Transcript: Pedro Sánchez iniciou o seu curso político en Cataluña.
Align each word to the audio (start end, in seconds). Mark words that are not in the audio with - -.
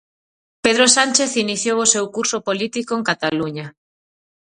Pedro 0.65 0.85
Sánchez 0.97 1.31
iniciou 1.45 1.77
o 1.81 1.91
seu 1.93 2.05
curso 2.15 2.37
político 2.47 2.91
en 2.95 3.03
Cataluña. 3.09 3.67